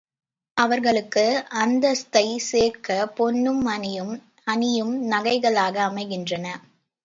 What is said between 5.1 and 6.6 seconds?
நகைகளாக அமைகின்றன.